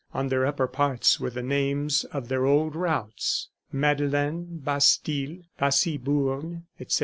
On 0.15 0.29
their 0.29 0.47
upper 0.47 0.65
parts 0.67 1.19
were 1.19 1.29
the 1.29 1.43
names 1.43 2.05
of 2.05 2.27
their 2.27 2.43
old 2.43 2.75
routes: 2.75 3.49
"Madeleine 3.71 4.47
Bastille, 4.57 5.41
Passy 5.59 5.97
Bourne," 5.99 6.63
etc. 6.79 6.99